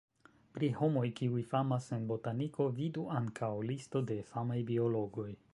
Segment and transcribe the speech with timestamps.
[0.57, 5.33] Pri homoj, kiuj famas en botaniko vidu ankaŭ: listo de famaj biologoj.